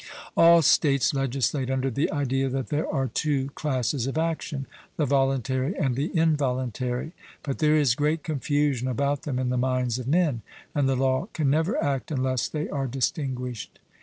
All 0.35 0.63
states 0.63 1.13
legislate 1.13 1.69
under 1.69 1.91
the 1.91 2.11
idea 2.11 2.49
that 2.49 2.69
there 2.69 2.91
are 2.91 3.05
two 3.07 3.51
classes 3.51 4.07
of 4.07 4.17
actions, 4.17 4.65
the 4.97 5.05
voluntary 5.05 5.77
and 5.77 5.95
the 5.95 6.09
involuntary, 6.17 7.11
but 7.43 7.59
there 7.59 7.75
is 7.77 7.93
great 7.93 8.23
confusion 8.23 8.87
about 8.87 9.21
them 9.21 9.37
in 9.37 9.49
the 9.49 9.57
minds 9.59 9.99
of 9.99 10.07
men; 10.07 10.41
and 10.73 10.89
the 10.89 10.95
law 10.95 11.27
can 11.33 11.51
never 11.51 11.77
act 11.83 12.09
unless 12.09 12.47
they 12.47 12.67
are 12.67 12.87
distinguished. 12.87 13.77